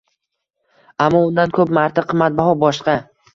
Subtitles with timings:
[1.07, 2.99] ammo undan ko‘p marta qimmatbaho boshqa